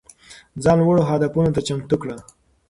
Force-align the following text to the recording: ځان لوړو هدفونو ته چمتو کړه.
ځان 0.63 0.77
لوړو 0.85 1.03
هدفونو 1.09 1.53
ته 1.55 1.61
چمتو 1.67 1.95
کړه. 2.01 2.15